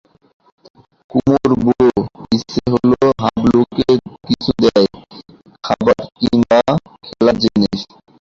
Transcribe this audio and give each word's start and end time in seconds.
কুমুর 1.11 1.49
বড়ো 1.63 1.89
ইচ্ছে 2.35 2.61
হল 2.73 2.91
হাবলুকে 3.21 3.87
কিছু 4.27 4.51
দেয়, 4.63 4.87
খাবার 5.63 5.97
কিম্বা 6.17 6.59
খেলার 7.05 7.35
জিনিস। 7.43 7.79